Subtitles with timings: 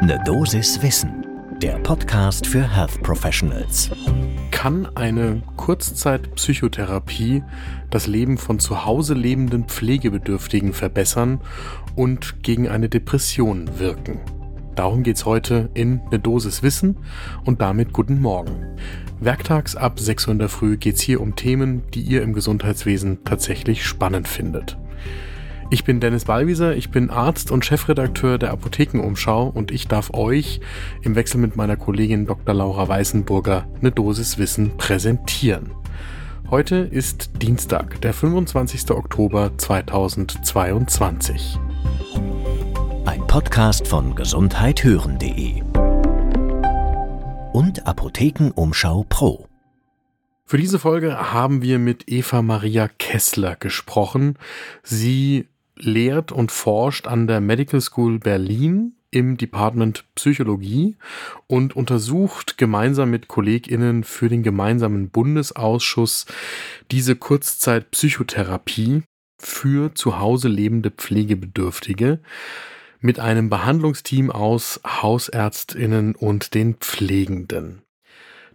[0.00, 1.26] Ne Dosis Wissen,
[1.60, 3.90] der Podcast für Health Professionals.
[4.52, 7.42] Kann eine Kurzzeitpsychotherapie
[7.90, 11.40] das Leben von zu Hause lebenden Pflegebedürftigen verbessern
[11.96, 14.20] und gegen eine Depression wirken?
[14.76, 16.98] Darum geht's heute in Ne Dosis Wissen
[17.44, 18.76] und damit guten Morgen.
[19.18, 23.24] Werktags ab 6 Uhr in der Früh geht's hier um Themen, die ihr im Gesundheitswesen
[23.24, 24.78] tatsächlich spannend findet.
[25.70, 30.60] Ich bin Dennis Ballwieser, ich bin Arzt und Chefredakteur der Apothekenumschau und ich darf euch
[31.02, 32.54] im Wechsel mit meiner Kollegin Dr.
[32.54, 35.72] Laura Weißenburger eine Dosis Wissen präsentieren.
[36.50, 38.92] Heute ist Dienstag, der 25.
[38.92, 41.58] Oktober 2022.
[43.04, 45.60] Ein Podcast von gesundheithören.de
[47.52, 49.48] und Apothekenumschau Pro.
[50.46, 54.38] Für diese Folge haben wir mit Eva Maria Kessler gesprochen.
[54.82, 55.46] Sie
[55.80, 60.96] lehrt und forscht an der Medical School Berlin im Department Psychologie
[61.46, 66.26] und untersucht gemeinsam mit KollegInnen für den gemeinsamen Bundesausschuss
[66.90, 69.02] diese Kurzzeitpsychotherapie
[69.40, 72.20] für zu Hause lebende Pflegebedürftige
[73.00, 77.82] mit einem Behandlungsteam aus HausärztInnen und den Pflegenden.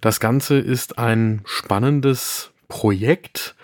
[0.00, 3.54] Das Ganze ist ein spannendes Projekt,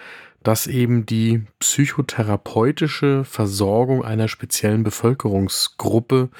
[0.48, 6.30] dass eben die psychotherapeutische Versorgung einer speziellen Bevölkerungsgruppe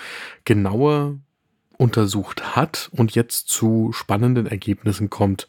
[0.47, 1.19] genauer
[1.77, 5.47] untersucht hat und jetzt zu spannenden Ergebnissen kommt,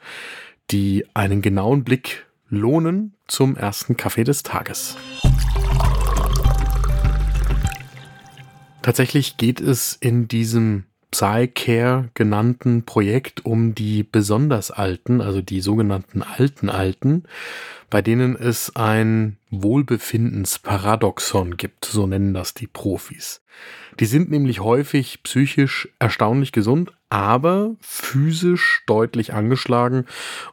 [0.71, 4.97] die einen genauen Blick lohnen zum ersten Kaffee des Tages.
[8.81, 16.21] Tatsächlich geht es in diesem Psycare genannten Projekt um die besonders Alten, also die sogenannten
[16.21, 17.23] alten Alten,
[17.89, 23.41] bei denen es ein Wohlbefindensparadoxon gibt, so nennen das die Profis.
[23.99, 30.05] Die sind nämlich häufig psychisch erstaunlich gesund, aber physisch deutlich angeschlagen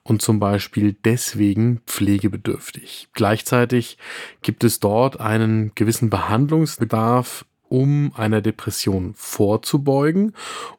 [0.02, 3.08] und zum Beispiel deswegen pflegebedürftig.
[3.12, 3.98] Gleichzeitig
[4.40, 10.32] gibt es dort einen gewissen Behandlungsbedarf um einer Depression vorzubeugen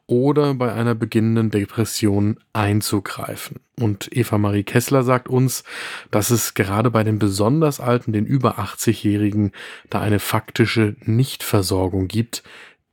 [0.06, 3.60] oder bei einer beginnenden Depression einzugreifen.
[3.78, 5.64] Und Eva Marie Kessler sagt uns,
[6.10, 9.52] dass es gerade bei den besonders alten, den über 80-Jährigen,
[9.90, 12.42] da eine faktische Nichtversorgung gibt,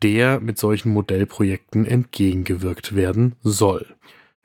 [0.04, 3.96] der mit solchen Modellprojekten entgegengewirkt werden soll.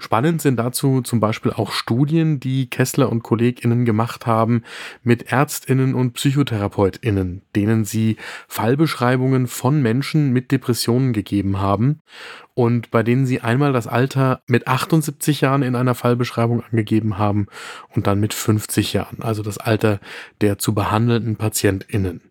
[0.00, 4.62] Spannend sind dazu zum Beispiel auch Studien, die Kessler und KollegInnen gemacht haben
[5.03, 8.16] mit ÄrztInnen und PsychotherapeutInnen, denen sie
[8.49, 12.00] Fallbeschreibungen von Menschen mit Depressionen gegeben haben
[12.55, 17.47] und bei denen sie einmal das Alter mit 78 Jahren in einer Fallbeschreibung angegeben haben
[17.94, 20.00] und dann mit 50 Jahren, also das Alter
[20.41, 22.22] der zu behandelnden PatientInnen.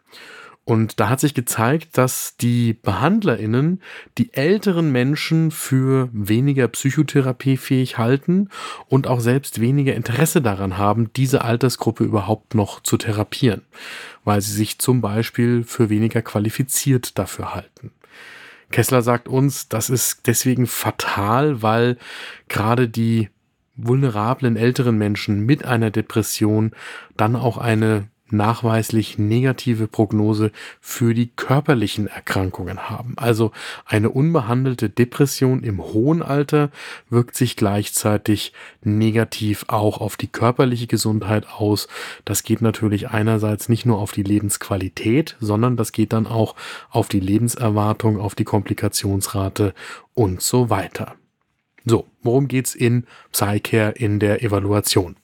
[0.65, 3.81] Und da hat sich gezeigt, dass die BehandlerInnen
[4.19, 8.49] die älteren Menschen für weniger psychotherapiefähig halten
[8.87, 13.63] und auch selbst weniger Interesse daran haben, diese Altersgruppe überhaupt noch zu therapieren,
[14.23, 17.91] weil sie sich zum Beispiel für weniger qualifiziert dafür halten.
[18.71, 21.97] Kessler sagt uns, das ist deswegen fatal, weil
[22.47, 23.29] gerade die
[23.75, 26.71] vulnerablen älteren Menschen mit einer Depression
[27.17, 33.13] dann auch eine nachweislich negative Prognose für die körperlichen Erkrankungen haben.
[33.17, 33.51] Also
[33.85, 36.71] eine unbehandelte Depression im hohen Alter
[37.09, 38.53] wirkt sich gleichzeitig
[38.83, 41.87] negativ auch auf die körperliche Gesundheit aus.
[42.25, 46.55] Das geht natürlich einerseits nicht nur auf die Lebensqualität, sondern das geht dann auch
[46.89, 49.73] auf die Lebenserwartung, auf die Komplikationsrate
[50.13, 51.15] und so weiter.
[51.85, 55.15] So, worum geht's in Psycare in der Evaluation?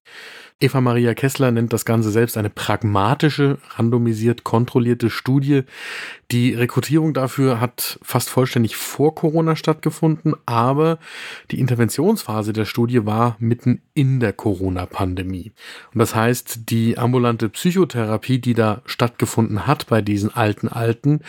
[0.62, 5.64] Eva Maria Kessler nennt das Ganze selbst eine pragmatische, randomisiert kontrollierte Studie.
[6.32, 10.98] Die Rekrutierung dafür hat fast vollständig vor Corona stattgefunden, aber
[11.52, 15.52] die Interventionsphase der Studie war mitten in der Corona-Pandemie.
[15.94, 21.20] Und das heißt, die ambulante Psychotherapie, die da stattgefunden hat bei diesen alten Alten,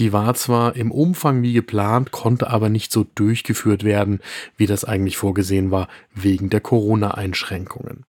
[0.00, 4.18] die war zwar im Umfang wie geplant, konnte aber nicht so durchgeführt werden,
[4.56, 8.06] wie das eigentlich vorgesehen war, wegen der Corona-Einschränkungen.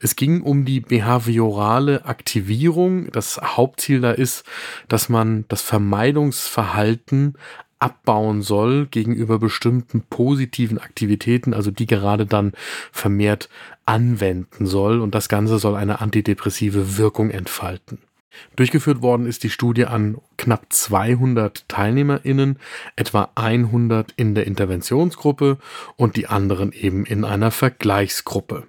[0.00, 3.10] Es ging um die behaviorale Aktivierung.
[3.12, 4.44] Das Hauptziel da ist,
[4.88, 7.34] dass man das Vermeidungsverhalten
[7.78, 12.52] abbauen soll gegenüber bestimmten positiven Aktivitäten, also die gerade dann
[12.92, 13.48] vermehrt
[13.84, 15.00] anwenden soll.
[15.00, 17.98] Und das Ganze soll eine antidepressive Wirkung entfalten.
[18.56, 22.58] Durchgeführt worden ist die Studie an knapp 200 TeilnehmerInnen,
[22.96, 25.58] etwa 100 in der Interventionsgruppe
[25.96, 28.66] und die anderen eben in einer Vergleichsgruppe.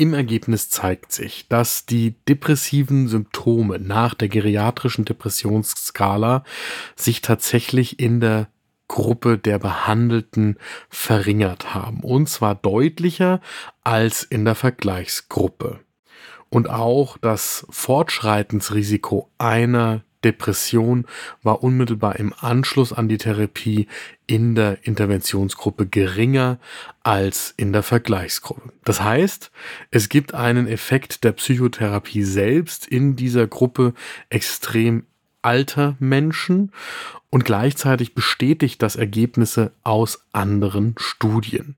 [0.00, 6.44] Im Ergebnis zeigt sich, dass die depressiven Symptome nach der geriatrischen Depressionsskala
[6.94, 8.46] sich tatsächlich in der
[8.86, 10.56] Gruppe der Behandelten
[10.88, 12.04] verringert haben.
[12.04, 13.40] Und zwar deutlicher
[13.82, 15.80] als in der Vergleichsgruppe.
[16.48, 21.06] Und auch das Fortschreitensrisiko einer Depression
[21.42, 23.86] war unmittelbar im Anschluss an die Therapie
[24.26, 26.58] in der Interventionsgruppe geringer
[27.02, 28.72] als in der Vergleichsgruppe.
[28.84, 29.50] Das heißt,
[29.90, 33.94] es gibt einen Effekt der Psychotherapie selbst in dieser Gruppe
[34.28, 35.04] extrem
[35.42, 36.72] alter Menschen
[37.30, 41.76] und gleichzeitig bestätigt das Ergebnisse aus anderen Studien.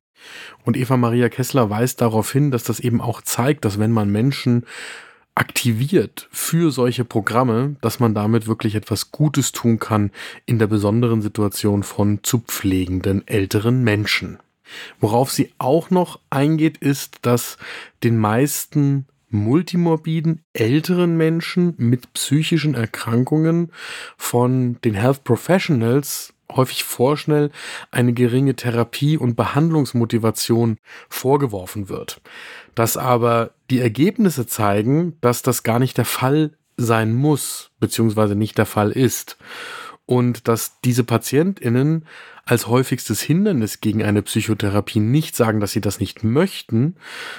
[0.64, 4.10] Und Eva Maria Kessler weist darauf hin, dass das eben auch zeigt, dass wenn man
[4.10, 4.66] Menschen
[5.34, 10.10] aktiviert für solche Programme, dass man damit wirklich etwas Gutes tun kann
[10.46, 14.38] in der besonderen Situation von zu pflegenden älteren Menschen.
[15.00, 17.58] Worauf sie auch noch eingeht, ist, dass
[18.02, 23.70] den meisten multimorbiden älteren Menschen mit psychischen Erkrankungen
[24.16, 27.50] von den Health Professionals häufig vorschnell
[27.90, 32.20] eine geringe Therapie- und Behandlungsmotivation vorgeworfen wird.
[32.74, 38.58] Dass aber die Ergebnisse zeigen, dass das gar nicht der Fall sein muss, beziehungsweise nicht
[38.58, 39.36] der Fall ist.
[40.06, 42.04] Und dass diese PatientInnen
[42.44, 46.96] als häufigstes Hindernis gegen eine Psychotherapie nicht sagen, dass sie das nicht möchten,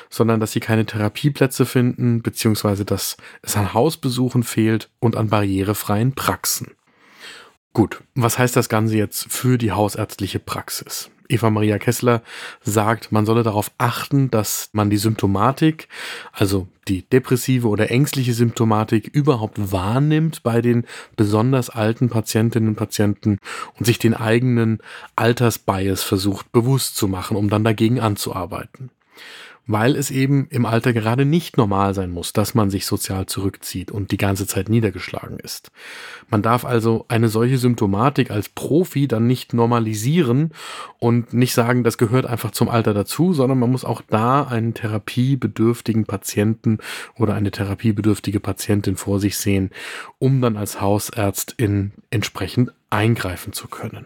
[0.09, 6.13] sondern dass sie keine Therapieplätze finden, beziehungsweise dass es an Hausbesuchen fehlt und an barrierefreien
[6.13, 6.71] Praxen.
[7.73, 11.09] Gut, was heißt das Ganze jetzt für die hausärztliche Praxis?
[11.29, 12.21] Eva Maria Kessler
[12.61, 15.87] sagt, man solle darauf achten, dass man die Symptomatik,
[16.33, 20.85] also die depressive oder ängstliche Symptomatik überhaupt wahrnimmt bei den
[21.15, 23.37] besonders alten Patientinnen und Patienten
[23.79, 24.79] und sich den eigenen
[25.15, 28.91] Altersbias versucht bewusst zu machen, um dann dagegen anzuarbeiten
[29.71, 33.91] weil es eben im Alter gerade nicht normal sein muss, dass man sich sozial zurückzieht
[33.91, 35.71] und die ganze Zeit niedergeschlagen ist.
[36.29, 40.51] Man darf also eine solche Symptomatik als Profi dann nicht normalisieren
[40.99, 44.73] und nicht sagen, das gehört einfach zum Alter dazu, sondern man muss auch da einen
[44.73, 46.79] therapiebedürftigen Patienten
[47.17, 49.71] oder eine therapiebedürftige Patientin vor sich sehen,
[50.19, 54.05] um dann als Hausärztin entsprechend eingreifen zu können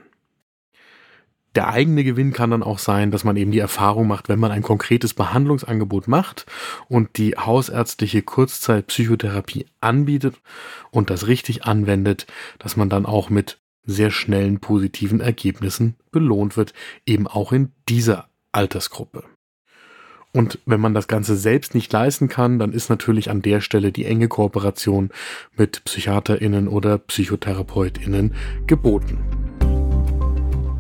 [1.56, 4.52] der eigene Gewinn kann dann auch sein, dass man eben die Erfahrung macht, wenn man
[4.52, 6.46] ein konkretes Behandlungsangebot macht
[6.88, 10.36] und die hausärztliche Kurzzeitpsychotherapie anbietet
[10.92, 12.28] und das richtig anwendet,
[12.60, 16.74] dass man dann auch mit sehr schnellen positiven Ergebnissen belohnt wird,
[17.06, 19.24] eben auch in dieser Altersgruppe.
[20.34, 23.94] Und wenn man das Ganze selbst nicht leisten kann, dann ist natürlich an der Stelle
[23.94, 25.12] die enge Kooperation
[25.56, 28.34] mit Psychiaterinnen oder Psychotherapeutinnen
[28.68, 29.35] geboten.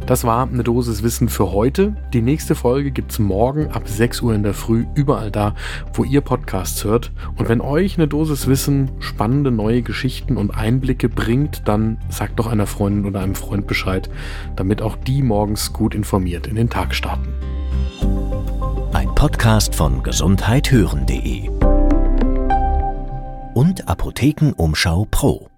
[0.05, 1.95] Das war eine Dosis Wissen für heute.
[2.13, 5.55] Die nächste Folge gibt's morgen ab 6 Uhr in der Früh überall da,
[5.95, 7.11] wo ihr Podcasts hört.
[7.37, 12.45] Und wenn euch eine Dosis Wissen spannende neue Geschichten und Einblicke bringt, dann sagt doch
[12.45, 14.07] einer Freundin oder einem Freund Bescheid,
[14.55, 17.33] damit auch die morgens gut informiert in den Tag starten.
[18.93, 21.49] Ein Podcast von gesundheithören.de
[23.55, 25.49] und Apothekenumschau Pro.